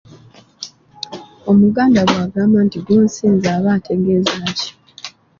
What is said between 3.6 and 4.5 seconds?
ategeeza